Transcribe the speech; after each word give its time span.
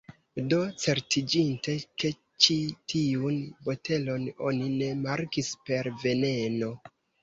Do, 0.53 0.57
certiĝinte 0.83 1.75
ke 2.05 2.11
ĉi 2.47 2.59
tiun 2.95 3.39
botelon 3.71 4.29
oni 4.51 4.75
ne 4.83 4.93
markis 5.07 5.57
per 5.71 5.97
'veneno' 6.05 6.77